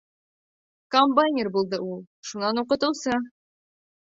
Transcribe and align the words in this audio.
Комбайнер 0.95 1.49
булды 1.57 1.81
ул. 1.89 2.01
Шунан 2.31 2.63
уҡытыусы. 2.63 3.21